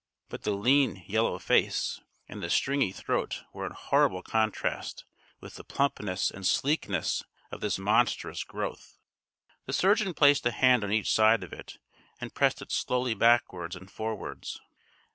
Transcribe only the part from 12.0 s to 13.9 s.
and pressed it slowly backwards